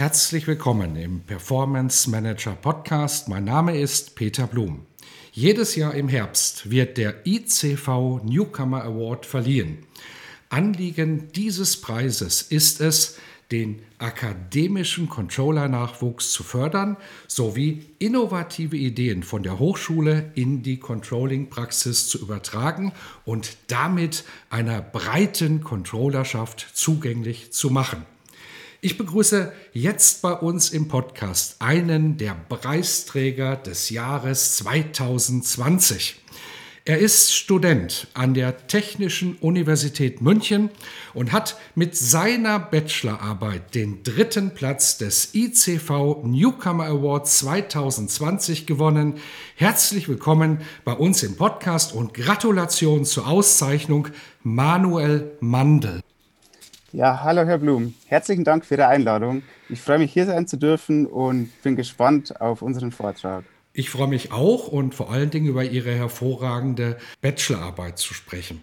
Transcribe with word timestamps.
Herzlich 0.00 0.46
willkommen 0.46 0.96
im 0.96 1.20
Performance 1.20 2.08
Manager 2.08 2.52
Podcast. 2.52 3.28
Mein 3.28 3.44
Name 3.44 3.78
ist 3.78 4.14
Peter 4.14 4.46
Blum. 4.46 4.86
Jedes 5.30 5.76
Jahr 5.76 5.92
im 5.94 6.08
Herbst 6.08 6.70
wird 6.70 6.96
der 6.96 7.26
ICV 7.26 8.22
Newcomer 8.24 8.82
Award 8.82 9.26
verliehen. 9.26 9.84
Anliegen 10.48 11.30
dieses 11.32 11.78
Preises 11.82 12.40
ist 12.40 12.80
es, 12.80 13.18
den 13.52 13.82
akademischen 13.98 15.10
Controller-Nachwuchs 15.10 16.32
zu 16.32 16.44
fördern 16.44 16.96
sowie 17.26 17.84
innovative 17.98 18.78
Ideen 18.78 19.22
von 19.22 19.42
der 19.42 19.58
Hochschule 19.58 20.32
in 20.34 20.62
die 20.62 20.78
Controlling-Praxis 20.78 22.08
zu 22.08 22.18
übertragen 22.22 22.92
und 23.26 23.58
damit 23.66 24.24
einer 24.48 24.80
breiten 24.80 25.62
Controllerschaft 25.62 26.70
zugänglich 26.72 27.52
zu 27.52 27.68
machen. 27.68 28.06
Ich 28.82 28.96
begrüße 28.96 29.52
jetzt 29.74 30.22
bei 30.22 30.32
uns 30.32 30.70
im 30.70 30.88
Podcast 30.88 31.56
einen 31.58 32.16
der 32.16 32.34
Preisträger 32.48 33.56
des 33.56 33.90
Jahres 33.90 34.56
2020. 34.56 36.16
Er 36.86 36.96
ist 36.98 37.34
Student 37.34 38.06
an 38.14 38.32
der 38.32 38.66
Technischen 38.68 39.36
Universität 39.36 40.22
München 40.22 40.70
und 41.12 41.30
hat 41.30 41.58
mit 41.74 41.94
seiner 41.94 42.58
Bachelorarbeit 42.58 43.74
den 43.74 44.02
dritten 44.02 44.54
Platz 44.54 44.96
des 44.96 45.34
ICV 45.34 46.24
Newcomer 46.24 46.86
Award 46.86 47.28
2020 47.28 48.66
gewonnen. 48.66 49.16
Herzlich 49.56 50.08
willkommen 50.08 50.62
bei 50.86 50.94
uns 50.94 51.22
im 51.22 51.36
Podcast 51.36 51.92
und 51.92 52.14
Gratulation 52.14 53.04
zur 53.04 53.28
Auszeichnung 53.28 54.08
Manuel 54.42 55.32
Mandel. 55.40 56.00
Ja, 56.92 57.22
hallo 57.22 57.44
Herr 57.44 57.58
Blum. 57.58 57.94
Herzlichen 58.06 58.42
Dank 58.42 58.64
für 58.64 58.74
Ihre 58.74 58.88
Einladung. 58.88 59.44
Ich 59.68 59.80
freue 59.80 60.00
mich, 60.00 60.12
hier 60.12 60.26
sein 60.26 60.48
zu 60.48 60.56
dürfen 60.56 61.06
und 61.06 61.48
bin 61.62 61.76
gespannt 61.76 62.40
auf 62.40 62.62
unseren 62.62 62.90
Vortrag. 62.90 63.44
Ich 63.72 63.90
freue 63.90 64.08
mich 64.08 64.32
auch 64.32 64.66
und 64.66 64.92
vor 64.92 65.12
allen 65.12 65.30
Dingen 65.30 65.46
über 65.46 65.62
Ihre 65.62 65.92
hervorragende 65.94 66.98
Bachelorarbeit 67.20 67.98
zu 67.98 68.12
sprechen. 68.12 68.60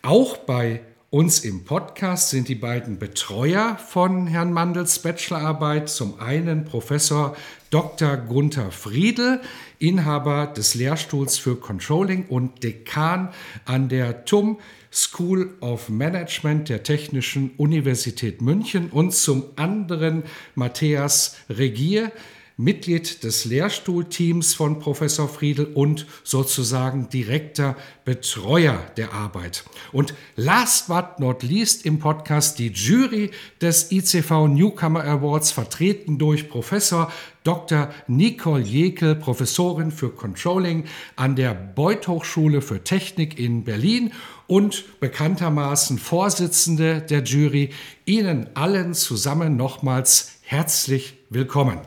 Auch 0.00 0.38
bei 0.38 0.80
uns 1.10 1.44
im 1.44 1.64
Podcast 1.64 2.30
sind 2.30 2.48
die 2.48 2.54
beiden 2.54 2.98
Betreuer 2.98 3.76
von 3.76 4.26
Herrn 4.26 4.52
Mandels 4.52 4.98
Bachelorarbeit. 4.98 5.88
Zum 5.88 6.18
einen 6.18 6.64
Professor 6.64 7.36
Dr. 7.70 8.16
Gunther 8.16 8.72
Friedel, 8.72 9.40
Inhaber 9.78 10.46
des 10.46 10.74
Lehrstuhls 10.74 11.38
für 11.38 11.56
Controlling 11.56 12.26
und 12.26 12.64
Dekan 12.64 13.28
an 13.64 13.88
der 13.88 14.24
TUM 14.24 14.58
School 14.92 15.54
of 15.60 15.88
Management 15.88 16.68
der 16.68 16.82
Technischen 16.82 17.50
Universität 17.56 18.40
München 18.40 18.90
und 18.90 19.12
zum 19.12 19.44
anderen 19.56 20.24
Matthias 20.54 21.36
Regier, 21.50 22.10
Mitglied 22.58 23.22
des 23.22 23.44
Lehrstuhlteams 23.44 24.54
von 24.54 24.78
Professor 24.78 25.28
Friedel 25.28 25.66
und 25.66 26.06
sozusagen 26.24 27.10
direkter 27.10 27.76
Betreuer 28.06 28.80
der 28.96 29.12
Arbeit. 29.12 29.64
Und 29.92 30.14
last 30.36 30.88
but 30.88 31.18
not 31.18 31.42
least 31.42 31.84
im 31.84 31.98
Podcast 31.98 32.58
die 32.58 32.68
Jury 32.68 33.30
des 33.60 33.92
ICV 33.92 34.48
Newcomer 34.48 35.04
Awards, 35.04 35.50
vertreten 35.50 36.16
durch 36.16 36.48
Professor 36.48 37.12
Dr. 37.44 37.90
Nicole 38.06 38.62
Jekel, 38.62 39.16
Professorin 39.16 39.90
für 39.90 40.10
Controlling 40.10 40.84
an 41.14 41.36
der 41.36 41.52
Beuth 41.52 42.08
Hochschule 42.08 42.62
für 42.62 42.82
Technik 42.82 43.38
in 43.38 43.64
Berlin 43.64 44.12
und 44.46 44.98
bekanntermaßen 45.00 45.98
Vorsitzende 45.98 47.02
der 47.02 47.22
Jury. 47.22 47.70
Ihnen 48.06 48.48
allen 48.54 48.94
zusammen 48.94 49.56
nochmals 49.56 50.38
herzlich 50.40 51.18
willkommen. 51.28 51.80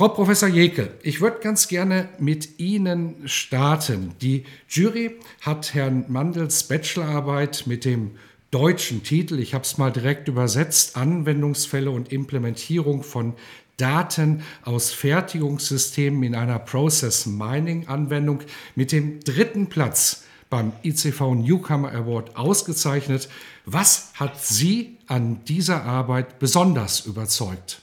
Frau 0.00 0.08
Professor 0.08 0.48
Jekel, 0.48 0.94
ich 1.02 1.20
würde 1.20 1.40
ganz 1.42 1.68
gerne 1.68 2.08
mit 2.18 2.58
Ihnen 2.58 3.16
starten. 3.28 4.14
Die 4.22 4.44
Jury 4.66 5.16
hat 5.42 5.74
Herrn 5.74 6.06
Mandels 6.08 6.62
Bachelorarbeit 6.62 7.64
mit 7.66 7.84
dem 7.84 8.12
deutschen 8.50 9.02
Titel, 9.02 9.38
ich 9.38 9.52
habe 9.52 9.64
es 9.64 9.76
mal 9.76 9.92
direkt 9.92 10.26
übersetzt, 10.26 10.96
Anwendungsfälle 10.96 11.90
und 11.90 12.14
Implementierung 12.14 13.02
von 13.02 13.34
Daten 13.76 14.42
aus 14.64 14.90
Fertigungssystemen 14.90 16.22
in 16.22 16.34
einer 16.34 16.60
Process 16.60 17.26
Mining 17.26 17.86
Anwendung 17.86 18.40
mit 18.76 18.92
dem 18.92 19.20
dritten 19.20 19.66
Platz 19.66 20.24
beim 20.48 20.72
ICV 20.82 21.34
Newcomer 21.34 21.92
Award 21.92 22.36
ausgezeichnet. 22.36 23.28
Was 23.66 24.12
hat 24.14 24.42
Sie 24.42 24.96
an 25.08 25.44
dieser 25.44 25.84
Arbeit 25.84 26.38
besonders 26.38 27.04
überzeugt? 27.04 27.82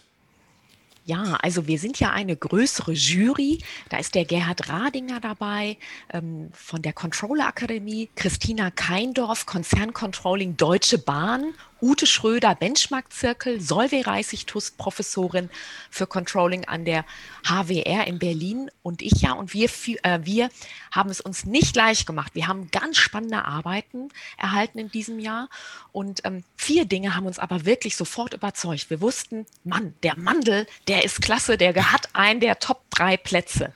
Ja, 1.07 1.37
also 1.41 1.67
wir 1.67 1.79
sind 1.79 2.01
ja 2.01 2.11
eine 2.11 2.35
größere 2.35 2.91
Jury. 2.91 3.59
Da 3.87 3.97
ist 3.97 4.13
der 4.13 4.25
Gerhard 4.25 4.67
Radinger 4.67 5.21
dabei 5.21 5.77
ähm, 6.11 6.49
von 6.51 6.81
der 6.81 6.91
Controller 6.91 7.47
Akademie, 7.47 8.09
Christina 8.15 8.71
Keindorf, 8.71 9.45
Konzerncontrolling 9.45 10.57
Deutsche 10.57 10.97
Bahn 10.97 11.53
Ute 11.81 12.07
Schröder, 12.07 12.55
Benchmark-Zirkel, 12.55 13.61
Solveig 13.61 14.07
Reißig-Tust, 14.07 14.77
Professorin 14.77 15.49
für 15.91 16.07
Controlling 16.07 16.65
an 16.65 16.85
der 16.85 17.05
HWR 17.45 18.07
in 18.07 18.17
Berlin 18.17 18.71
und 18.81 19.01
ich 19.01 19.21
ja. 19.21 19.33
Und 19.33 19.53
wir, 19.53 19.69
äh, 20.03 20.19
wir 20.23 20.49
haben 20.91 21.09
es 21.09 21.21
uns 21.21 21.45
nicht 21.45 21.75
leicht 21.75 22.07
gemacht. 22.07 22.33
Wir 22.33 22.47
haben 22.47 22.71
ganz 22.71 22.97
spannende 22.97 23.45
Arbeiten 23.45 24.09
erhalten 24.37 24.79
in 24.79 24.89
diesem 24.89 25.19
Jahr. 25.19 25.49
Und 25.91 26.21
ähm, 26.25 26.43
vier 26.55 26.85
Dinge 26.85 27.15
haben 27.15 27.27
uns 27.27 27.37
aber 27.37 27.65
wirklich 27.65 27.95
sofort 27.95 28.33
überzeugt. 28.33 28.89
Wir 28.89 29.01
wussten, 29.01 29.45
Mann, 29.63 29.93
der 30.01 30.17
Mandel, 30.17 30.65
der 30.87 31.05
ist 31.05 31.21
klasse, 31.21 31.57
der 31.57 31.91
hat 31.91 32.09
einen 32.13 32.39
der 32.39 32.59
Top 32.59 32.81
drei 32.89 33.17
Plätze. 33.17 33.71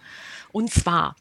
Und 0.51 0.73
zwar 0.73 1.16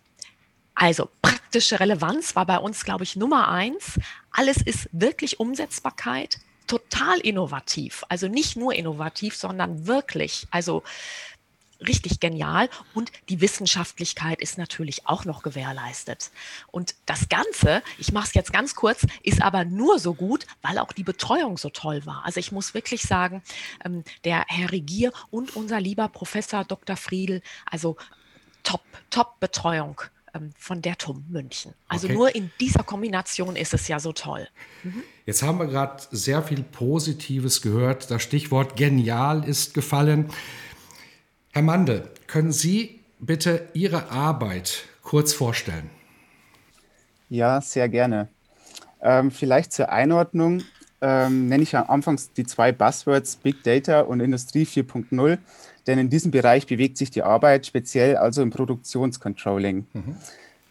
also 0.75 1.11
praktische 1.21 1.79
Relevanz 1.79 2.35
war 2.37 2.47
bei 2.47 2.57
uns, 2.57 2.85
glaube 2.85 3.05
ich, 3.05 3.15
Nummer 3.15 3.49
eins. 3.49 4.01
Alles 4.31 4.57
ist 4.57 4.89
wirklich 4.93 5.39
Umsetzbarkeit 5.39 6.39
total 6.71 7.19
innovativ. 7.19 8.05
Also 8.09 8.29
nicht 8.29 8.57
nur 8.57 8.73
innovativ, 8.73 9.35
sondern 9.35 9.89
wirklich, 9.89 10.47
also 10.53 10.85
richtig 11.81 12.21
genial. 12.21 12.69
Und 12.95 13.11
die 13.29 13.41
Wissenschaftlichkeit 13.41 14.41
ist 14.41 14.57
natürlich 14.57 15.09
auch 15.09 15.25
noch 15.25 15.43
gewährleistet. 15.43 16.31
Und 16.71 16.95
das 17.07 17.29
Ganze, 17.29 17.83
ich 17.99 18.13
mache 18.13 18.29
es 18.29 18.35
jetzt 18.35 18.53
ganz 18.53 18.77
kurz, 18.77 19.05
ist 19.25 19.43
aber 19.43 19.65
nur 19.65 19.99
so 19.99 20.15
gut, 20.15 20.47
weil 20.63 20.79
auch 20.79 20.93
die 20.93 21.03
Betreuung 21.03 21.59
so 21.59 21.71
toll 21.71 22.07
war. 22.07 22.25
Also 22.25 22.39
ich 22.39 22.53
muss 22.53 22.73
wirklich 22.73 23.03
sagen, 23.03 23.43
ähm, 23.85 24.05
der 24.25 24.45
Herr 24.47 24.71
Regier 24.71 25.13
und 25.33 25.57
unser 25.57 25.81
lieber 25.81 26.07
Professor 26.07 26.65
Dr. 26.65 26.97
Friedel, 26.97 27.43
also 27.67 27.97
top, 28.63 28.85
top 29.11 29.41
Betreuung 29.41 30.01
von 30.59 30.83
der 30.83 30.97
TUM 30.97 31.25
München. 31.29 31.75
Also 31.89 32.07
okay. 32.07 32.15
nur 32.15 32.35
in 32.35 32.51
dieser 32.61 32.83
Kombination 32.83 33.57
ist 33.57 33.75
es 33.75 33.89
ja 33.89 33.99
so 33.99 34.13
toll. 34.13 34.47
Mhm. 34.83 35.03
Jetzt 35.27 35.43
haben 35.43 35.59
wir 35.59 35.67
gerade 35.67 36.03
sehr 36.11 36.43
viel 36.43 36.63
Positives 36.63 37.63
gehört. 37.63 38.11
Das 38.11 38.23
Stichwort 38.23 38.77
genial 38.77 39.49
ist 39.49 39.75
gefallen. 39.75 40.31
Herr 41.53 41.63
Mandel, 41.63 42.09
können 42.27 42.53
Sie 42.53 43.01
bitte 43.19 43.69
Ihre 43.75 44.11
Arbeit 44.11 44.85
kurz 45.03 45.33
vorstellen? 45.33 45.91
Ja, 47.29 47.61
sehr 47.61 47.89
gerne. 47.89 48.29
Ähm, 49.03 49.31
vielleicht 49.31 49.73
zur 49.73 49.91
Einordnung 49.91 50.63
ähm, 51.01 51.49
nenne 51.49 51.63
ich 51.63 51.77
am 51.77 51.89
Anfang 51.89 52.21
die 52.37 52.45
zwei 52.45 52.73
Buzzwords 52.73 53.37
Big 53.37 53.63
Data 53.63 54.01
und 54.01 54.21
Industrie 54.21 54.65
4.0 54.65 55.39
denn 55.87 55.99
in 55.99 56.11
diesem 56.11 56.31
Bereich 56.31 56.67
bewegt 56.67 56.97
sich 56.97 57.11
die 57.11 57.23
Arbeit 57.23 57.67
speziell 57.67 58.17
also 58.17 58.43
im 58.43 58.51
Produktionscontrolling. 58.51 59.87
Mhm. 59.93 60.17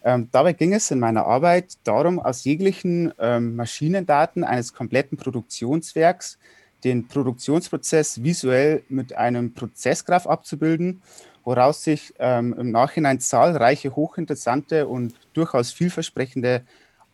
Ähm, 0.02 0.28
dabei 0.32 0.52
ging 0.54 0.72
es 0.72 0.90
in 0.90 0.98
meiner 0.98 1.26
Arbeit 1.26 1.74
darum, 1.84 2.18
aus 2.18 2.44
jeglichen 2.44 3.12
ähm, 3.18 3.56
Maschinendaten 3.56 4.44
eines 4.44 4.72
kompletten 4.72 5.18
Produktionswerks 5.18 6.38
den 6.84 7.06
Produktionsprozess 7.06 8.22
visuell 8.22 8.82
mit 8.88 9.14
einem 9.14 9.52
Prozessgraph 9.52 10.26
abzubilden, 10.26 11.02
woraus 11.44 11.84
sich 11.84 12.14
ähm, 12.18 12.54
im 12.58 12.70
Nachhinein 12.70 13.20
zahlreiche 13.20 13.94
hochinteressante 13.94 14.86
und 14.86 15.14
durchaus 15.34 15.72
vielversprechende 15.72 16.62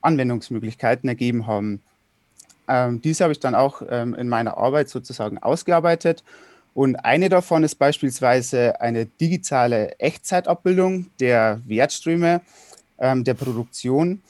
Anwendungsmöglichkeiten 0.01 1.09
ergeben 1.09 1.47
haben. 1.47 1.83
Ähm, 2.69 3.01
diese 3.01 3.25
habe 3.25 3.33
ich 3.33 3.41
dann 3.41 3.55
auch 3.55 3.83
ähm, 3.89 4.15
in 4.15 4.29
meiner 4.29 4.57
Arbeit 4.57 4.89
sozusagen 4.89 5.39
ausgearbeitet. 5.39 6.23
Und 6.77 6.97
eine 6.97 7.31
davon 7.31 7.65
ist 7.65 7.77
beispielsweise 7.77 8.83
eine 8.83 9.07
digitale 9.07 9.99
Echtzeitabbildung 9.99 11.07
der 11.19 11.63
Wertströme 11.65 12.43
ähm, 12.99 13.25
der 13.25 13.33
Produktion, 13.33 14.21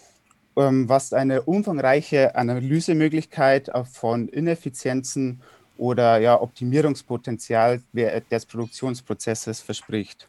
ähm, 0.56 0.88
was 0.88 1.12
eine 1.12 1.42
umfangreiche 1.42 2.36
Analysemöglichkeit 2.36 3.68
von 3.92 4.28
Ineffizienzen 4.28 5.42
oder 5.76 6.18
ja, 6.18 6.40
Optimierungspotenzial 6.40 7.82
des 7.92 8.46
Produktionsprozesses 8.46 9.60
verspricht. 9.60 10.28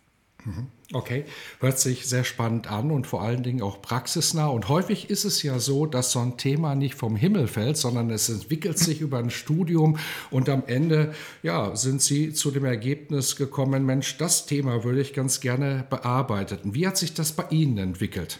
Okay, 0.93 1.25
hört 1.59 1.79
sich 1.79 2.07
sehr 2.07 2.23
spannend 2.23 2.71
an 2.71 2.91
und 2.91 3.07
vor 3.07 3.21
allen 3.21 3.43
Dingen 3.43 3.61
auch 3.61 3.81
praxisnah. 3.81 4.47
Und 4.47 4.69
häufig 4.69 5.09
ist 5.09 5.25
es 5.25 5.43
ja 5.43 5.59
so, 5.59 5.85
dass 5.85 6.11
so 6.11 6.19
ein 6.19 6.37
Thema 6.37 6.75
nicht 6.75 6.95
vom 6.95 7.17
Himmel 7.17 7.47
fällt, 7.47 7.75
sondern 7.75 8.09
es 8.09 8.29
entwickelt 8.29 8.79
sich 8.79 9.01
über 9.01 9.17
ein 9.17 9.29
Studium 9.29 9.97
und 10.31 10.47
am 10.47 10.63
Ende 10.65 11.13
ja, 11.43 11.75
sind 11.75 12.01
Sie 12.01 12.31
zu 12.31 12.51
dem 12.51 12.63
Ergebnis 12.63 13.35
gekommen, 13.35 13.85
Mensch, 13.85 14.17
das 14.17 14.45
Thema 14.45 14.85
würde 14.85 15.01
ich 15.01 15.13
ganz 15.13 15.41
gerne 15.41 15.85
bearbeiten. 15.89 16.73
Wie 16.73 16.87
hat 16.87 16.97
sich 16.97 17.13
das 17.13 17.33
bei 17.33 17.43
Ihnen 17.49 17.77
entwickelt? 17.77 18.39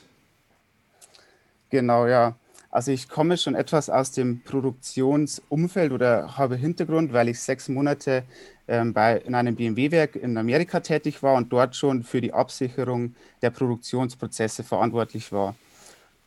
Genau, 1.70 2.08
ja. 2.08 2.38
Also 2.78 2.92
ich 2.92 3.10
komme 3.10 3.38
schon 3.38 3.56
etwas 3.56 3.90
aus 3.90 4.12
dem 4.12 4.42
Produktionsumfeld 4.44 5.92
oder 5.92 6.38
habe 6.38 6.56
Hintergrund, 6.56 7.12
weil 7.12 7.28
ich 7.28 7.40
sechs 7.40 7.70
Monate 7.70 8.22
ähm, 8.68 8.94
bei, 8.94 9.18
in 9.18 9.34
einem 9.34 9.56
BMW-Werk 9.56 10.16
in 10.16 10.38
Amerika 10.38 10.80
tätig 10.80 11.24
war 11.24 11.34
und 11.34 11.52
dort 11.52 11.76
schon 11.76 12.04
für 12.04 12.22
die 12.22 12.34
Absicherung 12.34 13.16
der 13.42 13.50
Produktionsprozesse 13.50 14.64
verantwortlich 14.64 15.32
war. 15.32 15.56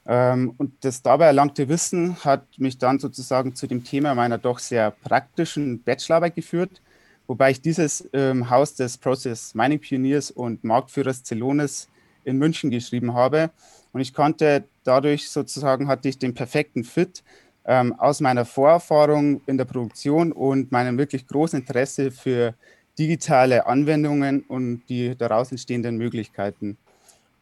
Ähm, 0.04 0.52
und 0.58 0.72
das 0.80 1.02
dabei 1.02 1.26
erlangte 1.26 1.68
Wissen 1.68 2.16
hat 2.24 2.42
mich 2.58 2.78
dann 2.78 2.98
sozusagen 2.98 3.54
zu 3.54 3.68
dem 3.68 3.84
Thema 3.84 4.16
meiner 4.16 4.36
doch 4.36 4.58
sehr 4.58 4.90
praktischen 4.90 5.80
Bachelorarbeit 5.84 6.34
geführt, 6.34 6.82
wobei 7.28 7.52
ich 7.52 7.60
dieses 7.60 8.00
im 8.00 8.50
Haus 8.50 8.74
des 8.74 8.98
Process 8.98 9.54
Mining 9.54 9.78
Pioneers 9.78 10.32
und 10.32 10.64
Marktführers 10.64 11.22
Celonis 11.22 11.86
in 12.24 12.38
München 12.38 12.70
geschrieben 12.70 13.14
habe. 13.14 13.50
Und 13.92 14.00
ich 14.00 14.12
konnte 14.12 14.64
dadurch 14.84 15.28
sozusagen 15.28 15.88
hatte 15.88 16.08
ich 16.08 16.18
den 16.18 16.34
perfekten 16.34 16.84
Fit 16.84 17.22
ähm, 17.64 17.92
aus 17.98 18.20
meiner 18.20 18.44
Vorerfahrung 18.44 19.40
in 19.46 19.58
der 19.58 19.64
Produktion 19.64 20.32
und 20.32 20.72
meinem 20.72 20.98
wirklich 20.98 21.26
großen 21.26 21.60
Interesse 21.60 22.10
für 22.10 22.54
digitale 22.98 23.66
Anwendungen 23.66 24.42
und 24.42 24.82
die 24.88 25.16
daraus 25.16 25.50
entstehenden 25.50 25.96
Möglichkeiten. 25.96 26.76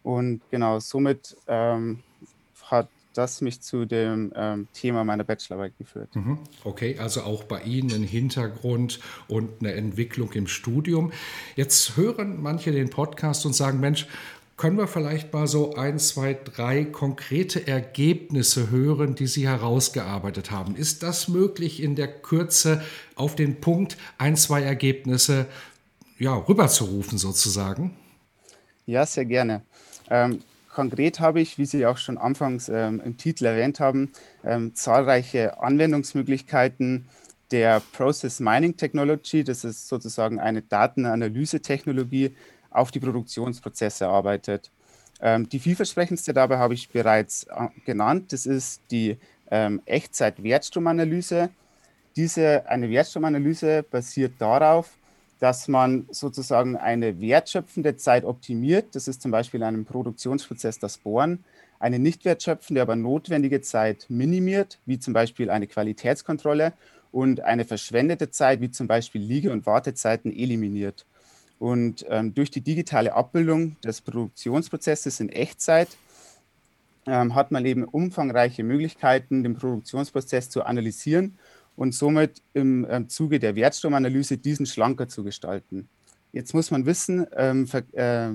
Und 0.03 0.41
genau, 0.51 0.81
somit 0.81 1.37
ähm, 1.47 2.01
hat 2.65 2.89
das 3.15 3.41
mich 3.41 3.61
zu 3.61 3.85
dem 3.85 4.33
ähm, 4.37 4.69
Thema 4.73 5.03
meiner 5.03 5.25
Bachelorarbeit 5.25 5.77
geführt. 5.77 6.15
Mhm. 6.15 6.39
Okay, 6.63 6.97
also 7.01 7.23
auch 7.23 7.43
bei 7.45 7.63
Ihnen 7.63 7.93
ein 7.93 8.03
Hintergrund 8.05 9.01
und 9.27 9.51
eine 9.61 9.73
Entwicklung 9.73 10.33
im 10.33 10.47
Studium. 10.47 11.13
Jetzt 11.57 11.97
hören 11.97 12.41
manche 12.41 12.71
den 12.71 12.91
Podcast 12.91 13.45
und 13.45 13.55
sagen, 13.55 13.81
Mensch, 13.81 14.07
können 14.59 14.77
wir 14.77 14.89
vielleicht 14.89 15.33
mal 15.33 15.47
so 15.47 15.75
ein, 15.75 16.01
zwei, 16.01 16.35
drei 16.35 16.85
konkrete 16.85 17.67
Ergebnisse 17.67 18.71
hören, 18.71 19.15
die 19.15 19.29
Sie 19.29 19.47
herausgearbeitet 19.49 20.51
haben? 20.51 20.75
Ist 20.75 21.05
das 21.05 21.29
möglich, 21.29 21.81
in 21.81 21.95
der 21.95 22.09
Kürze 22.09 22.83
auf 23.15 23.37
den 23.37 23.61
Punkt 23.61 23.97
ein, 24.19 24.37
zwei 24.37 24.63
Ergebnisse 24.63 25.47
ja, 26.19 26.35
rüberzurufen 26.35 27.19
sozusagen? 27.19 27.97
Ja, 28.85 29.07
sehr 29.07 29.27
gerne. 29.27 29.63
Ähm, 30.11 30.41
konkret 30.75 31.21
habe 31.21 31.41
ich, 31.41 31.57
wie 31.59 31.67
Sie 31.67 31.87
auch 31.87 31.99
schon 31.99 32.19
anfangs 32.19 32.69
ähm, 32.69 33.01
im 33.05 33.17
Titel 33.17 33.47
erwähnt 33.47 33.79
haben, 33.79 34.11
ähm, 34.45 34.75
zahlreiche 34.75 35.61
Anwendungsmöglichkeiten 35.63 37.07
der 37.53 37.81
Process 37.93 38.41
Mining 38.41 38.77
Technology. 38.77 39.45
Das 39.45 39.63
ist 39.63 39.87
sozusagen 39.87 40.41
eine 40.41 40.63
Datenanalyse-Technologie, 40.63 42.35
auf 42.71 42.91
die 42.91 43.01
Produktionsprozesse 43.01 44.09
arbeitet. 44.09 44.71
Ähm, 45.21 45.49
die 45.49 45.59
vielversprechendste 45.59 46.33
dabei 46.33 46.59
habe 46.59 46.75
ich 46.75 46.89
bereits 46.91 47.45
äh, 47.45 47.69
genannt. 47.85 48.33
Das 48.33 48.47
ist 48.47 48.83
die 48.91 49.17
ähm, 49.51 49.83
Echtzeit-Wertstromanalyse. 49.87 51.51
Diese 52.17 52.69
eine 52.69 52.91
Wertstromanalyse 52.91 53.83
basiert 53.83 54.35
darauf, 54.39 54.91
dass 55.41 55.69
man 55.69 56.07
sozusagen 56.11 56.77
eine 56.77 57.21
wertschöpfende 57.21 57.97
Zeit 57.97 58.25
optimiert. 58.25 58.95
Das 58.95 59.09
ist 59.09 59.23
zum 59.23 59.31
Beispiel 59.31 59.61
in 59.61 59.67
einem 59.67 59.85
Produktionsprozess 59.85 60.79
das 60.79 60.99
Bohren. 60.99 61.45
Eine 61.79 61.99
nicht 61.99 62.25
wertschöpfende, 62.25 62.83
aber 62.83 62.97
notwendige 62.97 63.61
Zeit 63.61 64.07
minimiert, 64.09 64.79
wie 64.85 64.99
zum 64.99 65.15
Beispiel 65.15 65.51
eine 65.51 65.69
Qualitätskontrolle. 65.69 66.73
Und 67.11 67.41
eine 67.41 67.65
verschwendete 67.65 68.31
Zeit, 68.31 68.61
wie 68.61 68.71
zum 68.71 68.87
Beispiel 68.87 69.23
Liege- 69.23 69.53
und 69.53 69.65
Wartezeiten, 69.65 70.31
eliminiert. 70.31 71.07
Und 71.59 72.07
ähm, 72.09 72.35
durch 72.35 72.51
die 72.51 72.61
digitale 72.61 73.15
Abbildung 73.15 73.77
des 73.83 74.01
Produktionsprozesses 74.01 75.21
in 75.21 75.29
Echtzeit 75.29 75.89
ähm, 77.07 77.35
hat 77.35 77.51
man 77.51 77.65
eben 77.67 77.85
umfangreiche 77.85 78.63
Möglichkeiten, 78.63 79.43
den 79.43 79.55
Produktionsprozess 79.55 80.51
zu 80.51 80.65
analysieren 80.65 81.39
und 81.77 81.95
somit 81.95 82.43
im 82.55 82.87
ähm, 82.89 83.09
Zuge 83.09 83.39
der 83.39 83.57
Wertstromanalyse 83.57 84.39
diesen 84.39 84.67
schlanker 84.67 85.09
zu 85.09 85.25
gestalten. 85.25 85.89
Jetzt 86.33 86.53
muss 86.55 86.71
man 86.71 86.85
wissen, 86.87 87.27
äh, 87.33 88.31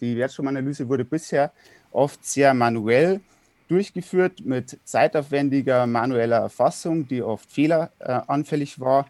die 0.00 0.16
Wertstromanalyse 0.16 0.88
wurde 0.88 1.04
bisher 1.04 1.52
oft 1.92 2.24
sehr 2.24 2.52
manuell 2.52 3.20
durchgeführt 3.68 4.44
mit 4.44 4.78
zeitaufwendiger 4.84 5.86
manueller 5.86 6.38
Erfassung, 6.38 7.06
die 7.08 7.22
oft 7.22 7.50
fehleranfällig 7.50 8.80
war 8.80 9.06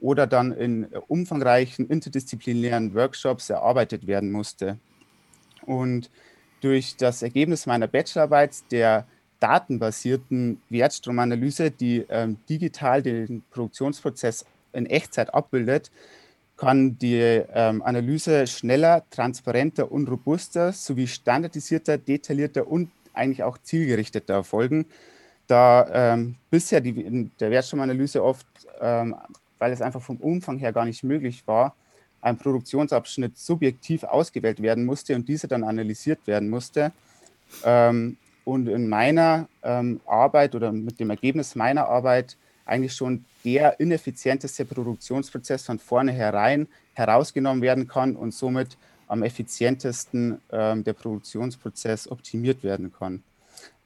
oder 0.00 0.26
dann 0.26 0.52
in 0.52 0.86
umfangreichen 1.08 1.88
interdisziplinären 1.88 2.94
Workshops 2.94 3.50
erarbeitet 3.50 4.06
werden 4.06 4.30
musste. 4.30 4.78
Und 5.62 6.10
durch 6.60 6.96
das 6.96 7.22
Ergebnis 7.22 7.66
meiner 7.66 7.86
Bachelorarbeit 7.86 8.70
der 8.70 9.06
datenbasierten 9.40 10.60
Wertstromanalyse, 10.70 11.70
die 11.70 12.04
ähm, 12.08 12.38
digital 12.48 13.02
den 13.02 13.42
Produktionsprozess 13.50 14.46
in 14.72 14.86
Echtzeit 14.86 15.32
abbildet, 15.34 15.90
kann 16.56 16.98
die 16.98 17.20
ähm, 17.20 17.82
Analyse 17.82 18.46
schneller, 18.46 19.04
transparenter 19.10 19.92
und 19.92 20.08
robuster 20.08 20.72
sowie 20.72 21.06
standardisierter, 21.06 21.98
detaillierter 21.98 22.66
und 22.66 22.90
eigentlich 23.12 23.42
auch 23.42 23.58
zielgerichteter 23.58 24.34
erfolgen, 24.34 24.86
da 25.46 26.14
ähm, 26.14 26.36
bisher 26.50 26.80
die, 26.80 27.30
der 27.38 27.50
Wertstromanalyse 27.50 28.22
oft 28.22 28.46
ähm, 28.80 29.14
weil 29.58 29.72
es 29.72 29.82
einfach 29.82 30.02
vom 30.02 30.16
Umfang 30.16 30.58
her 30.58 30.72
gar 30.72 30.84
nicht 30.84 31.04
möglich 31.04 31.46
war, 31.46 31.74
ein 32.20 32.38
Produktionsabschnitt 32.38 33.38
subjektiv 33.38 34.04
ausgewählt 34.04 34.60
werden 34.60 34.84
musste 34.84 35.14
und 35.14 35.28
dieser 35.28 35.48
dann 35.48 35.64
analysiert 35.64 36.26
werden 36.26 36.48
musste. 36.48 36.92
Ähm, 37.64 38.16
und 38.44 38.68
in 38.68 38.88
meiner 38.88 39.48
ähm, 39.62 40.00
Arbeit 40.06 40.54
oder 40.54 40.72
mit 40.72 41.00
dem 41.00 41.10
Ergebnis 41.10 41.54
meiner 41.54 41.88
Arbeit 41.88 42.36
eigentlich 42.64 42.94
schon 42.94 43.24
der 43.44 43.78
ineffizienteste 43.80 44.64
Produktionsprozess 44.64 45.64
von 45.64 45.78
vornherein 45.78 46.66
herausgenommen 46.94 47.62
werden 47.62 47.86
kann 47.86 48.16
und 48.16 48.34
somit 48.34 48.76
am 49.08 49.22
effizientesten 49.22 50.40
ähm, 50.50 50.82
der 50.82 50.92
Produktionsprozess 50.92 52.08
optimiert 52.08 52.62
werden 52.64 52.92
kann. 52.92 53.22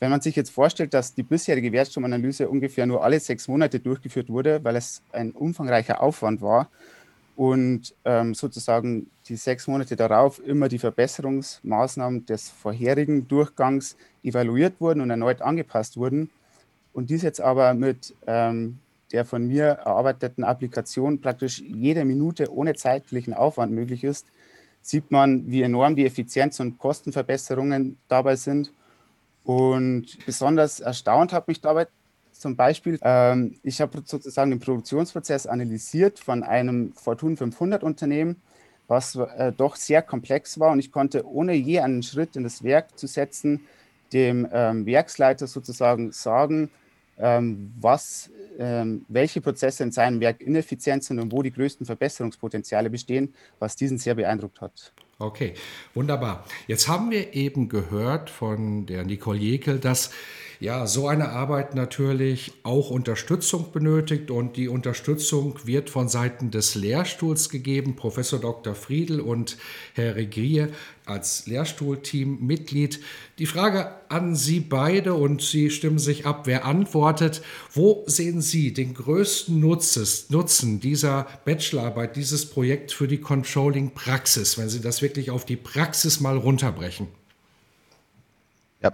Wenn 0.01 0.11
man 0.11 0.23
sich 0.23 0.35
jetzt 0.35 0.51
vorstellt, 0.51 0.95
dass 0.95 1.15
die 1.15 1.23
bisherige 1.23 1.73
Wertstromanalyse 1.73 2.49
ungefähr 2.49 2.87
nur 2.87 3.05
alle 3.05 3.21
sechs 3.21 3.49
Monate 3.49 3.81
durchgeführt 3.81 4.31
wurde, 4.31 4.65
weil 4.65 4.77
es 4.77 5.03
ein 5.13 5.33
umfangreicher 5.33 6.03
Aufwand 6.03 6.41
war 6.41 6.71
und 7.37 7.95
ähm, 8.07 8.33
sozusagen 8.33 9.11
die 9.29 9.37
sechs 9.37 9.69
Monate 9.69 9.97
darauf 9.97 10.43
immer 10.45 10.69
die 10.69 10.79
Verbesserungsmaßnahmen 10.79 12.25
des 12.25 12.49
vorherigen 12.49 13.29
Durchgangs 13.29 13.95
evaluiert 14.23 14.81
wurden 14.81 15.03
und 15.03 15.11
erneut 15.11 15.43
angepasst 15.43 15.99
wurden 15.99 16.31
und 16.95 17.11
dies 17.11 17.21
jetzt 17.21 17.43
aber 17.43 17.75
mit 17.75 18.15
ähm, 18.27 18.79
der 19.13 19.27
von 19.27 19.47
mir 19.47 19.65
erarbeiteten 19.65 20.45
Applikation 20.45 21.21
praktisch 21.21 21.61
jede 21.61 22.07
Minute 22.07 22.51
ohne 22.51 22.75
zeitlichen 22.75 23.35
Aufwand 23.35 23.73
möglich 23.73 24.03
ist, 24.05 24.27
sieht 24.81 25.11
man, 25.11 25.51
wie 25.51 25.61
enorm 25.61 25.95
die 25.95 26.07
Effizienz- 26.07 26.59
und 26.59 26.79
Kostenverbesserungen 26.79 27.99
dabei 28.09 28.37
sind 28.37 28.73
und 29.45 30.25
besonders 30.27 30.81
erstaunt 30.81 31.33
hat 31.33 31.49
mich 31.49 31.61
dabei 31.61 31.87
zum 32.41 32.57
Beispiel, 32.57 32.99
ähm, 33.03 33.57
ich 33.63 33.81
habe 33.81 34.03
sozusagen 34.05 34.51
den 34.51 34.61
Produktionsprozess 34.61 35.47
analysiert 35.47 36.19
von 36.19 36.43
einem 36.43 36.95
Fortune 36.95 37.37
500 37.37 37.83
Unternehmen, 37.85 38.41
was 38.89 39.15
äh, 39.15 39.53
doch 39.53 39.77
sehr 39.77 40.01
komplex 40.03 40.59
war 40.59 40.73
und 40.73 40.79
ich 40.79 40.91
konnte 40.91 41.27
ohne 41.27 41.53
je 41.53 41.81
einen 41.81 42.03
Schritt 42.03 42.37
in 42.37 42.43
das 42.43 42.65
Werk 42.65 42.99
zu 42.99 43.07
setzen, 43.07 43.61
dem 44.13 44.49
ähm, 44.53 44.87
Werksleiter 44.87 45.47
sozusagen 45.47 46.13
sagen, 46.13 46.71
ähm, 47.19 47.73
was, 47.79 48.31
ähm, 48.59 49.05
welche 49.09 49.43
Prozesse 49.43 49.83
in 49.83 49.93
seinem 49.93 50.21
Werk 50.21 50.41
ineffizient 50.41 51.05
sind 51.05 51.19
und 51.19 51.33
wo 51.33 51.43
die 51.43 51.53
größten 51.53 51.85
Verbesserungspotenziale 51.85 52.89
bestehen, 52.89 53.35
was 53.59 53.77
diesen 53.77 53.99
sehr 53.99 54.15
beeindruckt 54.15 54.63
hat. 54.63 54.93
Okay, 55.21 55.53
wunderbar. 55.93 56.47
Jetzt 56.67 56.89
haben 56.89 57.11
wir 57.11 57.35
eben 57.35 57.69
gehört 57.69 58.31
von 58.31 58.87
der 58.87 59.05
Nicole 59.05 59.39
Jekel, 59.39 59.79
dass 59.79 60.13
ja, 60.61 60.87
so 60.87 61.09
eine 61.09 61.31
Arbeit 61.31 61.75
natürlich 61.75 62.53
auch 62.65 62.91
Unterstützung 62.91 63.73
benötigt 63.73 64.31
und 64.31 64.59
die 64.59 64.69
Unterstützung 64.69 65.59
wird 65.65 65.89
von 65.89 66.11
Seiten 66.11 66.51
des 66.51 66.75
Lehrstuhls 66.75 67.49
gegeben. 67.49 67.97
Professor 67.97 68.39
Dr. 68.39 68.75
Friedel 68.75 69.21
und 69.21 69.57
Herr 69.95 70.17
Regrier 70.17 70.69
als 71.07 71.47
Lehrstuhlteammitglied. 71.47 73.01
Die 73.39 73.47
Frage 73.47 73.91
an 74.11 74.37
Sie 74.37 74.61
beide 74.61 75.15
und 75.15 75.41
Sie 75.41 75.71
stimmen 75.71 75.99
sich 75.99 76.27
ab, 76.27 76.43
wer 76.47 76.67
antwortet. 76.67 77.41
Wo 77.73 78.05
sehen 78.07 78.43
Sie 78.43 78.75
den 78.75 78.93
größten 78.93 79.59
Nutzen 79.59 80.81
dieser 80.81 81.27
Bachelorarbeit, 81.47 82.17
dieses 82.17 82.45
Projekt 82.45 82.93
für 82.93 83.09
die 83.09 83.19
Controlling-Praxis, 83.19 84.59
wenn 84.59 84.69
Sie 84.69 84.83
das 84.83 85.01
wirklich 85.01 85.10
auf 85.31 85.45
die 85.45 85.57
Praxis 85.57 86.21
mal 86.21 86.37
runterbrechen? 86.37 87.09
Ja, 88.83 88.93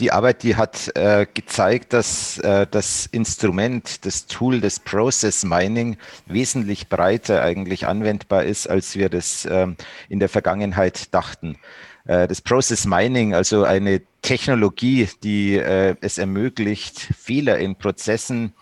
die 0.00 0.10
Arbeit, 0.10 0.42
die 0.42 0.56
hat 0.56 0.90
äh, 0.96 1.26
gezeigt, 1.32 1.92
dass 1.92 2.38
äh, 2.38 2.66
das 2.68 3.06
Instrument, 3.06 4.04
das 4.04 4.26
Tool 4.26 4.60
des 4.60 4.80
Process 4.80 5.44
Mining 5.44 5.96
wesentlich 6.26 6.88
breiter 6.88 7.42
eigentlich 7.42 7.86
anwendbar 7.86 8.44
ist, 8.44 8.68
als 8.68 8.96
wir 8.96 9.08
das 9.08 9.46
ähm, 9.48 9.76
in 10.08 10.18
der 10.18 10.28
Vergangenheit 10.28 11.14
dachten. 11.14 11.58
Äh, 12.06 12.26
das 12.26 12.40
Process 12.40 12.86
Mining, 12.86 13.34
also 13.34 13.62
eine 13.62 14.02
Technologie, 14.20 15.08
die 15.22 15.56
äh, 15.56 15.94
es 16.00 16.18
ermöglicht, 16.18 16.98
Fehler 16.98 17.58
in 17.58 17.76
Prozessen 17.76 18.52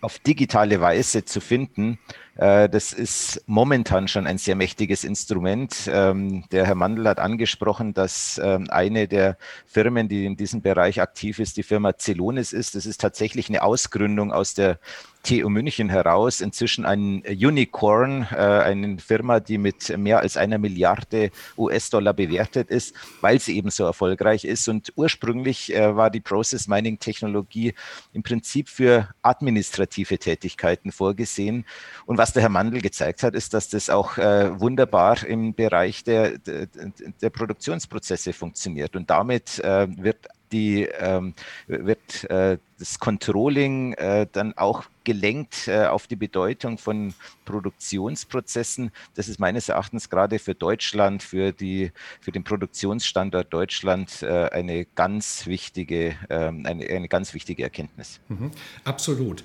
auf 0.00 0.18
digitale 0.18 0.80
Weise 0.80 1.24
zu 1.24 1.40
finden, 1.40 1.98
äh, 2.36 2.68
das 2.68 2.92
ist 2.92 3.42
momentan 3.46 4.08
schon 4.08 4.26
ein 4.26 4.38
sehr 4.38 4.56
mächtiges 4.56 5.04
Instrument. 5.04 5.90
Ähm, 5.90 6.44
der 6.52 6.66
Herr 6.66 6.74
Mandel 6.74 7.08
hat 7.08 7.18
angesprochen, 7.18 7.94
dass 7.94 8.40
ähm, 8.42 8.66
eine 8.70 9.08
der 9.08 9.38
Firmen, 9.66 10.08
die 10.08 10.26
in 10.26 10.36
diesem 10.36 10.60
Bereich 10.60 11.00
aktiv 11.00 11.38
ist, 11.38 11.56
die 11.56 11.62
Firma 11.62 11.96
Celonis 11.96 12.52
ist. 12.52 12.74
Das 12.74 12.84
ist 12.84 13.00
tatsächlich 13.00 13.48
eine 13.48 13.62
Ausgründung 13.62 14.32
aus 14.32 14.54
der 14.54 14.78
TU 15.26 15.48
München 15.48 15.88
heraus 15.90 16.40
inzwischen 16.40 16.84
ein 16.84 17.20
Unicorn, 17.26 18.28
äh, 18.30 18.36
eine 18.36 18.98
Firma, 18.98 19.40
die 19.40 19.58
mit 19.58 19.96
mehr 19.98 20.20
als 20.20 20.36
einer 20.36 20.58
Milliarde 20.58 21.32
US-Dollar 21.58 22.14
bewertet 22.14 22.70
ist, 22.70 22.94
weil 23.20 23.40
sie 23.40 23.56
eben 23.56 23.70
so 23.70 23.84
erfolgreich 23.84 24.44
ist. 24.44 24.68
Und 24.68 24.92
ursprünglich 24.94 25.74
äh, 25.74 25.96
war 25.96 26.10
die 26.10 26.20
Process 26.20 26.68
Mining 26.68 27.00
Technologie 27.00 27.74
im 28.12 28.22
Prinzip 28.22 28.68
für 28.68 29.08
administrative 29.22 30.16
Tätigkeiten 30.16 30.92
vorgesehen. 30.92 31.64
Und 32.06 32.18
was 32.18 32.32
der 32.32 32.42
Herr 32.42 32.48
Mandel 32.48 32.80
gezeigt 32.80 33.24
hat, 33.24 33.34
ist, 33.34 33.52
dass 33.52 33.68
das 33.68 33.90
auch 33.90 34.18
äh, 34.18 34.60
wunderbar 34.60 35.26
im 35.26 35.54
Bereich 35.54 36.04
der, 36.04 36.38
der, 36.38 37.30
Produktionsprozesse 37.30 38.32
funktioniert. 38.32 38.94
Und 38.94 39.10
damit 39.10 39.58
wird 39.58 40.28
die 40.52 40.82
ähm, 40.98 41.34
wird 41.66 42.24
äh, 42.30 42.58
das 42.78 42.98
Controlling 42.98 43.94
äh, 43.94 44.26
dann 44.30 44.56
auch 44.56 44.84
gelenkt 45.04 45.68
äh, 45.68 45.86
auf 45.86 46.06
die 46.08 46.16
Bedeutung 46.16 46.78
von 46.78 47.14
Produktionsprozessen. 47.44 48.90
Das 49.14 49.28
ist 49.28 49.38
meines 49.38 49.68
Erachtens 49.68 50.10
gerade 50.10 50.38
für 50.38 50.54
Deutschland, 50.54 51.22
für, 51.22 51.52
die, 51.52 51.92
für 52.20 52.32
den 52.32 52.44
Produktionsstandort 52.44 53.52
Deutschland 53.52 54.22
äh, 54.22 54.48
eine 54.50 54.84
ganz 54.84 55.46
wichtige, 55.46 56.16
ähm, 56.28 56.66
eine, 56.66 56.86
eine 56.86 57.08
ganz 57.08 57.34
wichtige 57.34 57.62
Erkenntnis. 57.62 58.20
Mhm, 58.28 58.50
absolut. 58.84 59.44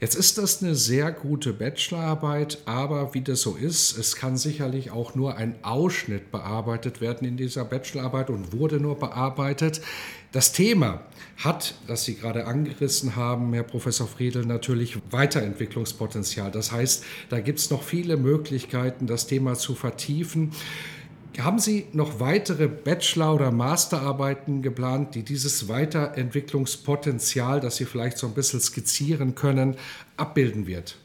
Jetzt 0.00 0.14
ist 0.14 0.38
das 0.38 0.62
eine 0.62 0.74
sehr 0.74 1.10
gute 1.10 1.52
Bachelorarbeit, 1.52 2.58
aber 2.66 3.14
wie 3.14 3.22
das 3.22 3.40
so 3.40 3.56
ist, 3.56 3.96
es 3.98 4.14
kann 4.14 4.36
sicherlich 4.36 4.92
auch 4.92 5.14
nur 5.14 5.36
ein 5.36 5.56
Ausschnitt 5.62 6.30
bearbeitet 6.30 7.00
werden 7.00 7.26
in 7.26 7.36
dieser 7.36 7.64
Bachelorarbeit 7.64 8.30
und 8.30 8.52
wurde 8.52 8.78
nur 8.78 8.98
bearbeitet. 8.98 9.80
Das 10.30 10.52
Thema 10.52 11.00
hat, 11.38 11.74
das 11.86 12.04
Sie 12.04 12.16
gerade 12.16 12.46
angerissen 12.68 13.16
haben, 13.16 13.54
Herr 13.54 13.62
Professor 13.62 14.06
Friedel, 14.06 14.44
natürlich 14.44 14.98
Weiterentwicklungspotenzial. 15.10 16.50
Das 16.50 16.70
heißt, 16.70 17.04
da 17.30 17.40
gibt 17.40 17.58
es 17.58 17.70
noch 17.70 17.82
viele 17.82 18.16
Möglichkeiten, 18.16 19.06
das 19.06 19.26
Thema 19.26 19.54
zu 19.54 19.74
vertiefen. 19.74 20.52
Haben 21.38 21.58
Sie 21.58 21.86
noch 21.92 22.20
weitere 22.20 22.66
Bachelor- 22.68 23.34
oder 23.34 23.50
Masterarbeiten 23.52 24.60
geplant, 24.60 25.14
die 25.14 25.22
dieses 25.22 25.68
Weiterentwicklungspotenzial, 25.68 27.60
das 27.60 27.76
Sie 27.76 27.84
vielleicht 27.84 28.18
so 28.18 28.26
ein 28.26 28.34
bisschen 28.34 28.60
skizzieren 28.60 29.34
können, 29.34 29.76
abbilden 30.16 30.66
wird? 30.66 30.96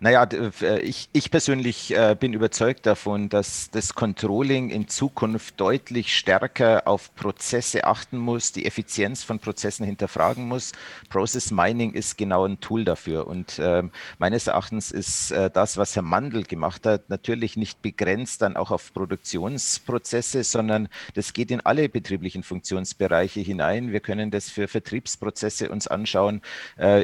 Naja, 0.00 0.28
äh, 0.62 0.78
ich, 0.80 1.08
ich 1.12 1.30
persönlich 1.30 1.94
äh, 1.94 2.14
bin 2.18 2.32
überzeugt 2.32 2.86
davon, 2.86 3.28
dass 3.28 3.70
das 3.70 3.94
Controlling 3.94 4.70
in 4.70 4.86
Zukunft 4.86 5.58
deutlich 5.58 6.16
stärker 6.16 6.86
auf 6.86 7.14
Prozesse 7.16 7.84
achten 7.84 8.16
muss, 8.16 8.52
die 8.52 8.64
Effizienz 8.64 9.24
von 9.24 9.40
Prozessen 9.40 9.84
hinterfragen 9.84 10.46
muss. 10.46 10.72
Process 11.08 11.50
Mining 11.50 11.94
ist 11.94 12.16
genau 12.16 12.44
ein 12.44 12.60
Tool 12.60 12.84
dafür. 12.84 13.26
Und 13.26 13.58
äh, 13.58 13.82
meines 14.18 14.46
Erachtens 14.46 14.92
ist 14.92 15.32
äh, 15.32 15.50
das, 15.50 15.76
was 15.76 15.96
Herr 15.96 16.02
Mandel 16.02 16.44
gemacht 16.44 16.86
hat, 16.86 17.10
natürlich 17.10 17.56
nicht 17.56 17.82
begrenzt 17.82 18.42
dann 18.42 18.56
auch 18.56 18.70
auf 18.70 18.94
Produktionsprozesse, 18.94 20.44
sondern 20.44 20.88
das 21.14 21.32
geht 21.32 21.50
in 21.50 21.60
alle 21.60 21.88
betrieblichen 21.88 22.44
Funktionsbereiche 22.44 23.40
hinein. 23.40 23.90
Wir 23.90 24.00
können 24.00 24.30
das 24.30 24.48
für 24.48 24.68
Vertriebsprozesse 24.68 25.70
uns 25.70 25.88
anschauen. 25.88 26.42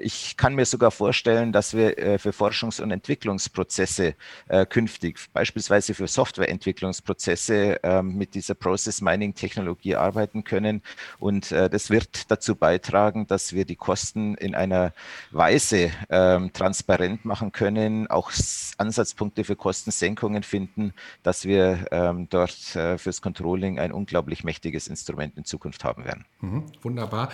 Ich 0.02 0.36
kann 0.36 0.54
mir 0.54 0.66
sogar 0.66 0.90
vorstellen, 0.90 1.52
dass 1.52 1.74
wir 1.74 2.18
für 2.18 2.30
Forschungs- 2.30 2.83
und 2.84 2.92
Entwicklungsprozesse 2.92 4.14
äh, 4.48 4.66
künftig, 4.66 5.18
beispielsweise 5.32 5.94
für 5.94 6.06
Softwareentwicklungsprozesse 6.06 7.82
äh, 7.82 8.02
mit 8.02 8.34
dieser 8.34 8.54
Process 8.54 9.00
Mining 9.00 9.34
Technologie 9.34 9.96
arbeiten 9.96 10.44
können. 10.44 10.82
Und 11.18 11.50
äh, 11.50 11.68
das 11.68 11.90
wird 11.90 12.30
dazu 12.30 12.54
beitragen, 12.54 13.26
dass 13.26 13.52
wir 13.52 13.64
die 13.64 13.76
Kosten 13.76 14.34
in 14.36 14.54
einer 14.54 14.92
Weise 15.32 15.90
ähm, 16.10 16.52
transparent 16.52 17.24
machen 17.24 17.50
können, 17.50 18.06
auch 18.08 18.30
Ansatzpunkte 18.78 19.44
für 19.44 19.56
Kostensenkungen 19.56 20.42
finden, 20.42 20.92
dass 21.22 21.44
wir 21.44 21.86
ähm, 21.90 22.28
dort 22.30 22.76
äh, 22.76 22.98
fürs 22.98 23.22
Controlling 23.22 23.78
ein 23.78 23.92
unglaublich 23.92 24.44
mächtiges 24.44 24.88
Instrument 24.88 25.36
in 25.36 25.44
Zukunft 25.44 25.84
haben 25.84 26.04
werden. 26.04 26.24
Mhm, 26.40 26.64
wunderbar. 26.82 27.30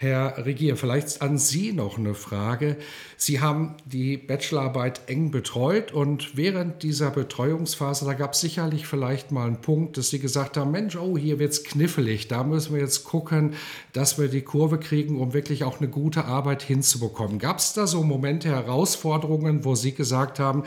Herr 0.00 0.46
Regier, 0.46 0.76
vielleicht 0.76 1.22
an 1.22 1.38
Sie 1.38 1.72
noch 1.72 1.98
eine 1.98 2.14
Frage. 2.14 2.76
Sie 3.16 3.40
haben 3.40 3.74
die 3.84 4.16
Bachelorarbeit 4.16 5.00
eng 5.08 5.32
betreut 5.32 5.90
und 5.90 6.36
während 6.36 6.84
dieser 6.84 7.10
Betreuungsphase, 7.10 8.04
da 8.04 8.12
gab 8.14 8.34
es 8.34 8.40
sicherlich 8.40 8.86
vielleicht 8.86 9.32
mal 9.32 9.48
einen 9.48 9.60
Punkt, 9.60 9.96
dass 9.96 10.10
Sie 10.10 10.20
gesagt 10.20 10.56
haben, 10.56 10.70
Mensch, 10.70 10.94
oh, 10.94 11.18
hier 11.18 11.40
wird 11.40 11.50
es 11.50 11.64
knifflig, 11.64 12.28
da 12.28 12.44
müssen 12.44 12.74
wir 12.74 12.80
jetzt 12.80 13.02
gucken, 13.02 13.54
dass 13.92 14.20
wir 14.20 14.28
die 14.28 14.42
Kurve 14.42 14.78
kriegen, 14.78 15.18
um 15.20 15.32
wirklich 15.32 15.64
auch 15.64 15.80
eine 15.80 15.88
gute 15.88 16.26
Arbeit 16.26 16.62
hinzubekommen. 16.62 17.40
Gab 17.40 17.58
es 17.58 17.72
da 17.72 17.88
so 17.88 18.04
Momente, 18.04 18.50
Herausforderungen, 18.50 19.64
wo 19.64 19.74
Sie 19.74 19.94
gesagt 19.94 20.38
haben, 20.38 20.62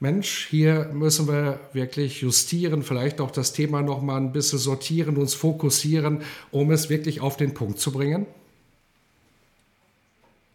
Mensch, 0.00 0.46
hier 0.48 0.88
müssen 0.90 1.28
wir 1.28 1.60
wirklich 1.74 2.22
justieren, 2.22 2.82
vielleicht 2.82 3.20
auch 3.20 3.30
das 3.30 3.52
Thema 3.52 3.82
noch 3.82 4.00
mal 4.00 4.16
ein 4.16 4.32
bisschen 4.32 4.58
sortieren, 4.58 5.18
uns 5.18 5.34
fokussieren, 5.34 6.22
um 6.50 6.70
es 6.70 6.88
wirklich 6.88 7.20
auf 7.20 7.36
den 7.36 7.52
Punkt 7.52 7.78
zu 7.78 7.92
bringen? 7.92 8.26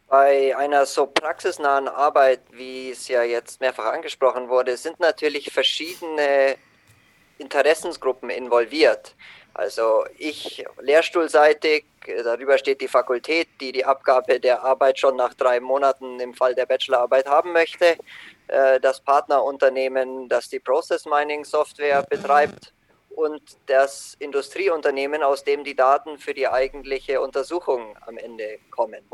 Bei 0.09 0.57
einer 0.57 0.87
so 0.87 1.05
praxisnahen 1.05 1.87
Arbeit, 1.87 2.41
wie 2.51 2.89
es 2.89 3.07
ja 3.09 3.21
jetzt 3.21 3.61
mehrfach 3.61 3.93
angesprochen 3.93 4.49
wurde, 4.49 4.75
sind 4.75 4.99
natürlich 4.99 5.53
verschiedene 5.53 6.57
Interessensgruppen 7.37 8.31
involviert. 8.31 9.15
Also 9.53 10.05
ich 10.17 10.65
lehrstuhlseitig, 10.81 11.85
darüber 12.23 12.57
steht 12.57 12.81
die 12.81 12.87
Fakultät, 12.87 13.49
die 13.61 13.71
die 13.71 13.85
Abgabe 13.85 14.39
der 14.39 14.63
Arbeit 14.63 14.97
schon 14.97 15.15
nach 15.15 15.35
drei 15.35 15.59
Monaten 15.59 16.19
im 16.19 16.33
Fall 16.33 16.55
der 16.55 16.65
Bachelorarbeit 16.65 17.27
haben 17.27 17.51
möchte, 17.51 17.95
äh, 18.47 18.79
das 18.79 19.01
Partnerunternehmen, 19.01 20.27
das 20.27 20.49
die 20.49 20.59
Process 20.59 21.05
Mining 21.05 21.45
Software 21.45 22.01
betreibt 22.01 22.73
und 23.11 23.43
das 23.67 24.15
Industrieunternehmen, 24.17 25.21
aus 25.21 25.43
dem 25.43 25.63
die 25.63 25.75
Daten 25.75 26.17
für 26.17 26.33
die 26.33 26.47
eigentliche 26.47 27.21
Untersuchung 27.21 27.95
am 28.07 28.17
Ende 28.17 28.57
kommen. 28.71 29.07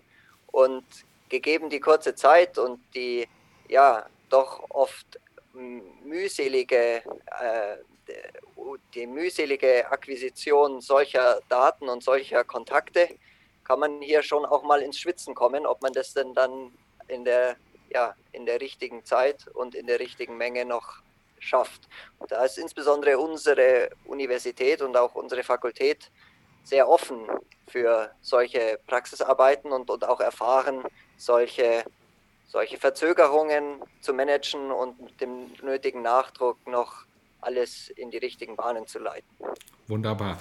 Und 0.56 0.86
gegeben 1.28 1.70
die 1.70 1.82
kurze 1.82 2.16
Zeit 2.16 2.58
und 2.58 2.80
die 2.96 3.28
ja 3.68 4.06
doch 4.30 4.64
oft 4.70 5.20
mühselige, 5.52 7.04
äh, 7.42 7.76
die 8.94 9.06
mühselige 9.06 9.92
Akquisition 9.92 10.80
solcher 10.80 11.42
Daten 11.50 11.90
und 11.90 12.02
solcher 12.02 12.46
Kontakte, 12.46 13.10
kann 13.66 13.82
man 13.82 14.02
hier 14.02 14.24
schon 14.24 14.46
auch 14.46 14.64
mal 14.64 14.82
ins 14.82 14.98
Schwitzen 14.98 15.36
kommen, 15.36 15.66
ob 15.66 15.82
man 15.82 15.92
das 15.92 16.14
denn 16.14 16.34
dann 16.34 16.72
in 17.10 17.26
der, 17.26 17.58
ja, 17.90 18.16
in 18.32 18.46
der 18.46 18.62
richtigen 18.62 19.04
Zeit 19.04 19.50
und 19.54 19.76
in 19.76 19.88
der 19.88 20.00
richtigen 20.00 20.38
Menge 20.38 20.64
noch 20.64 21.02
schafft. 21.40 21.82
Und 22.18 22.32
da 22.32 22.46
ist 22.46 22.58
insbesondere 22.58 23.18
unsere 23.18 23.90
Universität 24.06 24.82
und 24.82 24.96
auch 24.96 25.16
unsere 25.16 25.44
Fakultät 25.44 26.10
sehr 26.64 26.88
offen 26.88 27.28
für 27.68 28.12
solche 28.22 28.80
Praxisarbeiten 28.88 29.72
und, 29.72 29.90
und 29.90 30.08
auch 30.08 30.20
erfahren, 30.20 30.84
solche, 31.18 31.84
solche 32.48 32.78
Verzögerungen 32.78 33.82
zu 34.02 34.14
managen 34.14 34.72
und 34.72 35.02
mit 35.02 35.22
dem 35.22 35.52
nötigen 35.64 36.02
Nachdruck 36.02 36.58
noch 36.68 37.06
alles 37.42 37.90
in 37.90 38.12
die 38.12 38.18
richtigen 38.18 38.56
Bahnen 38.56 38.88
zu 38.88 39.00
leiten. 39.00 39.28
Wunderbar. 39.88 40.40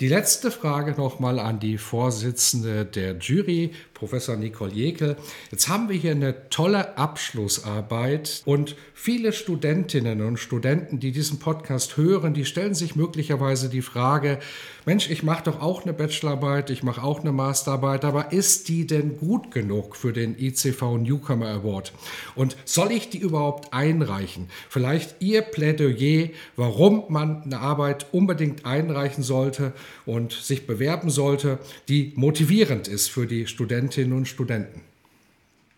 Die 0.00 0.08
letzte 0.08 0.50
Frage 0.50 0.92
nochmal 0.92 1.38
an 1.38 1.60
die 1.60 1.78
Vorsitzende 1.78 2.84
der 2.84 3.16
Jury, 3.18 3.74
Professor 4.02 4.34
Nicole 4.34 4.72
Jekel. 4.72 5.14
Jetzt 5.52 5.68
haben 5.68 5.88
wir 5.88 5.94
hier 5.94 6.10
eine 6.10 6.48
tolle 6.48 6.98
Abschlussarbeit 6.98 8.42
und 8.44 8.74
viele 8.94 9.32
Studentinnen 9.32 10.22
und 10.22 10.38
Studenten, 10.38 10.98
die 10.98 11.12
diesen 11.12 11.38
Podcast 11.38 11.96
hören, 11.96 12.34
die 12.34 12.44
stellen 12.44 12.74
sich 12.74 12.96
möglicherweise 12.96 13.68
die 13.68 13.80
Frage, 13.80 14.40
Mensch, 14.84 15.08
ich 15.08 15.22
mache 15.22 15.44
doch 15.44 15.60
auch 15.60 15.84
eine 15.84 15.92
Bachelorarbeit, 15.92 16.70
ich 16.70 16.82
mache 16.82 17.04
auch 17.04 17.20
eine 17.20 17.30
Masterarbeit, 17.30 18.04
aber 18.04 18.32
ist 18.32 18.68
die 18.68 18.84
denn 18.84 19.16
gut 19.16 19.52
genug 19.52 19.94
für 19.94 20.12
den 20.12 20.36
ICV 20.36 20.98
Newcomer 20.98 21.46
Award? 21.46 21.92
Und 22.34 22.56
soll 22.64 22.90
ich 22.90 23.08
die 23.08 23.18
überhaupt 23.18 23.72
einreichen? 23.72 24.48
Vielleicht 24.68 25.14
Ihr 25.20 25.42
Plädoyer, 25.42 26.30
warum 26.56 27.04
man 27.08 27.44
eine 27.44 27.60
Arbeit 27.60 28.06
unbedingt 28.10 28.66
einreichen 28.66 29.22
sollte 29.22 29.72
und 30.04 30.32
sich 30.32 30.66
bewerben 30.66 31.10
sollte, 31.10 31.60
die 31.88 32.12
motivierend 32.16 32.88
ist 32.88 33.08
für 33.08 33.28
die 33.28 33.46
Studentinnen 33.92 34.16
und 34.16 34.26
Studenten. 34.26 34.80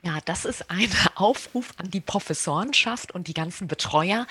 Ja, 0.04 0.18
das 0.26 0.44
ist 0.44 0.70
ein 0.70 0.90
Aufruf 1.14 1.72
an 1.78 1.90
die 1.90 2.02
Professorenschaft 2.02 3.12
und 3.12 3.26
die 3.26 3.32
ganzen 3.32 3.68
Betreuer, 3.68 4.26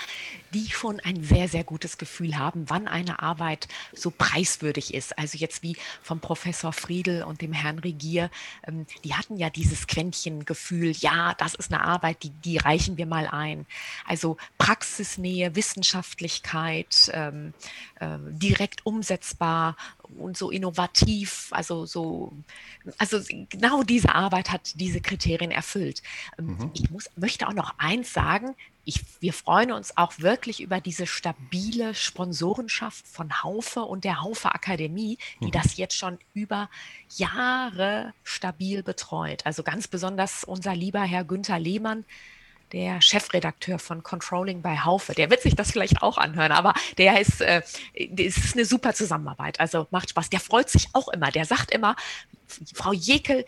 die 0.53 0.69
schon 0.69 0.99
ein 0.99 1.23
sehr, 1.23 1.47
sehr 1.47 1.63
gutes 1.63 1.97
Gefühl 1.97 2.37
haben, 2.37 2.69
wann 2.69 2.87
eine 2.87 3.23
Arbeit 3.23 3.67
so 3.91 4.11
preiswürdig 4.11 4.93
ist. 4.93 5.17
Also 5.17 5.35
jetzt 5.39 5.63
wie 5.63 5.75
vom 6.03 6.19
Professor 6.19 6.73
Friedel 6.73 7.23
und 7.23 7.41
dem 7.41 7.53
Herrn 7.53 7.79
Regier, 7.79 8.29
ähm, 8.67 8.85
die 9.03 9.15
hatten 9.15 9.35
ja 9.35 9.49
dieses 9.49 9.87
Quäntchen-Gefühl, 9.87 10.91
ja, 10.91 11.33
das 11.39 11.55
ist 11.55 11.73
eine 11.73 11.83
Arbeit, 11.83 12.21
die, 12.21 12.29
die 12.29 12.57
reichen 12.57 12.97
wir 12.97 13.07
mal 13.07 13.25
ein. 13.25 13.65
Also 14.07 14.37
Praxisnähe, 14.59 15.55
Wissenschaftlichkeit, 15.55 17.09
ähm, 17.13 17.55
äh, 17.99 18.19
direkt 18.29 18.85
umsetzbar 18.85 19.75
und 20.19 20.37
so 20.37 20.49
innovativ, 20.51 21.49
also 21.51 21.85
so, 21.85 22.33
also 22.97 23.19
genau 23.49 23.83
diese 23.83 24.13
Arbeit 24.13 24.51
hat 24.51 24.79
diese 24.79 25.01
Kriterien 25.01 25.51
erfüllt. 25.51 26.01
Ähm, 26.37 26.57
mhm. 26.57 26.71
Ich 26.73 26.89
muss, 26.89 27.09
möchte 27.15 27.47
auch 27.47 27.53
noch 27.53 27.75
eins 27.77 28.13
sagen, 28.13 28.55
ich, 28.85 29.01
wir 29.21 29.33
freuen 29.33 29.71
uns 29.71 29.95
auch 29.97 30.19
wirklich 30.19 30.61
über 30.61 30.81
diese 30.81 31.07
stabile 31.07 31.95
Sponsorenschaft 31.95 33.07
von 33.07 33.41
Haufe 33.41 33.81
und 33.81 34.03
der 34.03 34.21
Haufe 34.21 34.53
Akademie, 34.53 35.17
die 35.39 35.45
mhm. 35.45 35.51
das 35.51 35.77
jetzt 35.77 35.95
schon 35.95 36.17
über 36.33 36.69
Jahre 37.15 38.13
stabil 38.23 38.83
betreut. 38.83 39.45
Also 39.45 39.63
ganz 39.63 39.87
besonders 39.87 40.43
unser 40.43 40.75
lieber 40.75 41.01
Herr 41.01 41.23
Günther 41.23 41.59
Lehmann, 41.59 42.03
der 42.73 43.01
Chefredakteur 43.01 43.79
von 43.79 44.03
Controlling 44.03 44.61
bei 44.61 44.77
Haufe. 44.77 45.13
Der 45.13 45.29
wird 45.29 45.41
sich 45.41 45.55
das 45.55 45.71
vielleicht 45.71 46.01
auch 46.01 46.17
anhören, 46.17 46.51
aber 46.51 46.73
der 46.97 47.21
ist, 47.21 47.41
äh, 47.41 47.61
ist 47.93 48.55
eine 48.55 48.65
super 48.65 48.93
Zusammenarbeit. 48.93 49.59
Also 49.59 49.87
macht 49.91 50.09
Spaß. 50.09 50.29
Der 50.29 50.39
freut 50.39 50.69
sich 50.69 50.89
auch 50.93 51.07
immer. 51.09 51.31
Der 51.31 51.45
sagt 51.45 51.71
immer, 51.71 51.95
Frau 52.73 52.91
Jekel, 52.91 53.45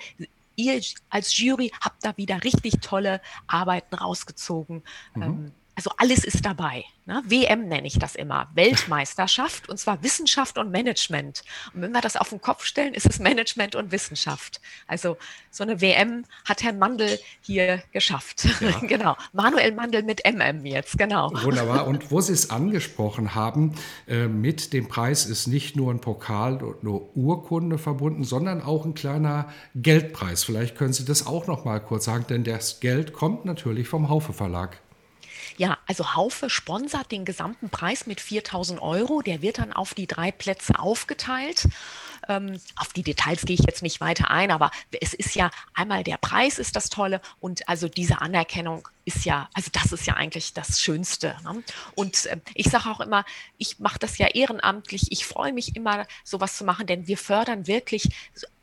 ihr 0.55 0.79
als 1.09 1.37
Jury 1.37 1.71
habt 1.81 2.05
da 2.05 2.15
wieder 2.17 2.43
richtig 2.43 2.75
tolle 2.81 3.19
Arbeiten 3.47 3.95
rausgezogen. 3.95 4.83
Mhm. 5.15 5.21
Ähm, 5.21 5.51
also 5.75 5.91
alles 5.97 6.23
ist 6.23 6.45
dabei. 6.45 6.85
Ne? 7.05 7.21
WM 7.27 7.67
nenne 7.67 7.85
ich 7.85 7.99
das 7.99 8.15
immer. 8.15 8.49
Weltmeisterschaft 8.55 9.69
und 9.69 9.77
zwar 9.77 10.01
Wissenschaft 10.03 10.57
und 10.57 10.71
Management. 10.71 11.43
Und 11.73 11.81
wenn 11.81 11.91
wir 11.91 12.01
das 12.01 12.15
auf 12.15 12.29
den 12.29 12.41
Kopf 12.41 12.63
stellen, 12.63 12.93
ist 12.93 13.05
es 13.05 13.19
Management 13.19 13.75
und 13.75 13.91
Wissenschaft. 13.91 14.61
Also 14.87 15.17
so 15.51 15.63
eine 15.63 15.81
WM 15.81 16.25
hat 16.45 16.63
Herr 16.63 16.73
Mandel 16.73 17.19
hier 17.41 17.83
geschafft. 17.91 18.47
Ja. 18.61 18.79
genau. 18.81 19.17
Manuel 19.33 19.73
Mandel 19.73 20.03
mit 20.03 20.21
MM 20.25 20.65
jetzt, 20.65 20.97
genau. 20.97 21.31
Wunderbar. 21.43 21.87
Und 21.87 22.09
wo 22.09 22.21
Sie 22.21 22.33
es 22.33 22.49
angesprochen 22.49 23.35
haben, 23.35 23.75
äh, 24.07 24.27
mit 24.27 24.73
dem 24.73 24.87
Preis 24.87 25.25
ist 25.25 25.47
nicht 25.47 25.75
nur 25.75 25.93
ein 25.93 25.99
Pokal 25.99 26.63
und 26.63 26.81
eine 26.81 26.91
Urkunde 26.91 27.77
verbunden, 27.77 28.23
sondern 28.23 28.61
auch 28.61 28.85
ein 28.85 28.93
kleiner 28.93 29.49
Geldpreis. 29.75 30.43
Vielleicht 30.45 30.75
können 30.75 30.93
Sie 30.93 31.05
das 31.05 31.27
auch 31.27 31.47
noch 31.47 31.65
mal 31.65 31.79
kurz 31.81 32.05
sagen, 32.05 32.25
denn 32.29 32.43
das 32.45 32.79
Geld 32.79 33.13
kommt 33.13 33.45
natürlich 33.45 33.87
vom 33.87 34.09
Haufe 34.09 34.33
Verlag. 34.33 34.79
Ja, 35.57 35.77
also 35.87 36.15
Haufe 36.15 36.49
sponsert 36.49 37.11
den 37.11 37.23
gesamten 37.23 37.69
Preis 37.69 38.07
mit 38.07 38.19
4000 38.19 38.81
Euro. 38.81 39.21
Der 39.21 39.41
wird 39.41 39.59
dann 39.59 39.71
auf 39.71 39.93
die 39.93 40.07
drei 40.07 40.31
Plätze 40.31 40.77
aufgeteilt. 40.79 41.67
Ähm, 42.27 42.59
auf 42.75 42.91
die 42.91 43.03
Details 43.03 43.43
gehe 43.43 43.55
ich 43.55 43.65
jetzt 43.65 43.81
nicht 43.81 44.01
weiter 44.01 44.29
ein, 44.31 44.51
aber 44.51 44.71
es 44.99 45.13
ist 45.13 45.35
ja 45.35 45.51
einmal 45.73 46.03
der 46.03 46.17
Preis 46.17 46.59
ist 46.59 46.75
das 46.75 46.89
Tolle 46.89 47.21
und 47.39 47.69
also 47.69 47.87
diese 47.87 48.21
Anerkennung 48.21 48.87
ist 49.05 49.25
ja, 49.25 49.47
also 49.53 49.69
das 49.71 49.91
ist 49.91 50.07
ja 50.07 50.15
eigentlich 50.15 50.53
das 50.53 50.81
Schönste. 50.81 51.35
Ne? 51.43 51.63
Und 51.93 52.25
äh, 52.25 52.37
ich 52.53 52.69
sage 52.69 52.89
auch 52.89 52.99
immer, 52.99 53.23
ich 53.57 53.79
mache 53.79 53.99
das 53.99 54.17
ja 54.17 54.27
ehrenamtlich. 54.27 55.11
Ich 55.11 55.25
freue 55.25 55.53
mich 55.53 55.75
immer, 55.75 56.05
sowas 56.23 56.57
zu 56.57 56.65
machen, 56.65 56.87
denn 56.87 57.07
wir 57.07 57.17
fördern 57.17 57.67
wirklich, 57.67 58.09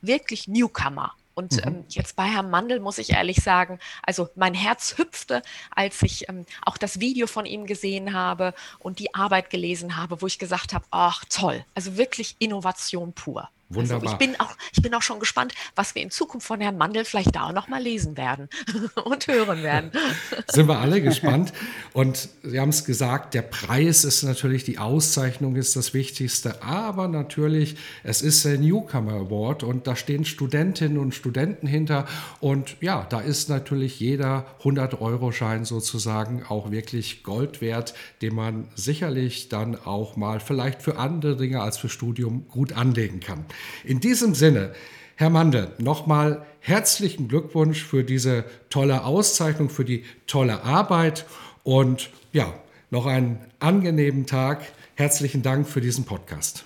wirklich 0.01 0.49
Newcomer. 0.49 1.15
Und 1.35 1.53
mhm. 1.53 1.61
ähm, 1.64 1.85
jetzt 1.88 2.16
bei 2.16 2.25
Herrn 2.25 2.51
Mandel 2.51 2.81
muss 2.81 2.99
ich 2.99 3.11
ehrlich 3.11 3.38
sagen, 3.38 3.79
also 4.03 4.29
mein 4.35 4.55
Herz 4.55 4.99
hüpfte, 4.99 5.42
als 5.71 6.03
ich 6.03 6.29
ähm, 6.29 6.47
auch 6.64 6.77
das 6.77 7.01
Video 7.01 7.27
von 7.27 7.47
ihm 7.47 7.66
gesehen 7.66 8.12
habe 8.12 8.55
und 8.79 8.99
die 8.99 9.14
Arbeit 9.14 9.51
gelesen 9.51 9.97
habe, 9.97 10.21
wo 10.21 10.27
ich 10.27 10.38
gesagt 10.38 10.75
habe, 10.75 10.85
ach 10.90 11.25
toll, 11.29 11.64
also 11.75 11.97
wirklich 11.97 12.37
Innovation 12.38 13.12
pur. 13.12 13.49
Wunderbar. 13.75 14.13
Also 14.13 14.25
ich, 14.25 14.31
bin 14.31 14.41
auch, 14.41 14.55
ich 14.73 14.83
bin 14.83 14.95
auch 14.95 15.03
schon 15.03 15.21
gespannt, 15.21 15.55
was 15.75 15.95
wir 15.95 16.03
in 16.03 16.11
Zukunft 16.11 16.47
von 16.47 16.61
Herrn 16.61 16.77
Mandel 16.77 17.05
vielleicht 17.05 17.35
da 17.35 17.49
auch 17.49 17.53
noch 17.53 17.69
mal 17.69 17.83
lesen 17.83 18.17
werden 18.17 18.49
und 19.05 19.27
hören 19.27 19.63
werden. 19.63 19.91
Sind 20.53 20.69
wir 20.69 20.79
alle 20.79 21.03
gespannt. 21.03 21.53
Und 21.93 22.29
Sie 22.43 22.59
haben 22.59 22.71
es 22.71 22.85
gesagt, 22.85 23.35
der 23.35 23.43
Preis 23.43 24.05
ist 24.05 24.23
natürlich, 24.23 24.65
die 24.65 24.79
Auszeichnung 24.79 25.57
ist 25.57 25.77
das 25.77 25.95
Wichtigste. 25.95 26.63
Aber 26.63 27.09
natürlich, 27.09 27.77
es 28.03 28.23
ist 28.23 28.45
der 28.45 28.59
Newcomer 28.59 29.15
Award 29.15 29.63
und 29.63 29.87
da 29.87 29.97
stehen 29.97 30.25
Studentinnen 30.25 30.99
und 30.99 31.15
Studenten 31.15 31.67
hinter. 31.67 32.07
Und 32.41 32.77
ja, 32.81 33.07
da 33.09 33.21
ist 33.21 33.49
natürlich 33.49 34.01
jeder 34.01 34.47
100-Euro-Schein 34.63 35.65
sozusagen 35.65 36.45
auch 36.49 36.71
wirklich 36.71 37.23
Gold 37.23 37.61
wert, 37.61 37.95
den 38.21 38.35
man 38.35 38.69
sicherlich 38.75 39.49
dann 39.49 39.77
auch 39.77 40.17
mal 40.17 40.41
vielleicht 40.41 40.83
für 40.83 40.99
andere 40.99 41.37
Dinge 41.37 41.61
als 41.61 41.79
für 41.79 41.89
Studium 41.89 42.49
gut 42.49 42.73
anlegen 42.73 43.21
kann. 43.21 43.45
In 43.85 44.01
diesem 44.01 44.35
Sinne, 44.35 44.72
Herr 45.16 45.31
Mandel, 45.31 45.72
nochmal 45.79 46.44
herzlichen 46.61 47.29
Glückwunsch 47.29 47.85
für 47.85 48.05
diese 48.05 48.44
tolle 48.70 49.05
Auszeichnung, 49.05 49.70
für 49.70 49.85
die 49.85 50.05
tolle 50.27 50.62
Arbeit 50.62 51.27
und 51.64 52.11
ja, 52.33 52.53
noch 52.90 53.07
einen 53.07 53.38
angenehmen 53.59 54.27
Tag. 54.27 54.62
Herzlichen 54.94 55.42
Dank 55.42 55.68
für 55.68 55.81
diesen 55.81 56.05
Podcast. 56.05 56.64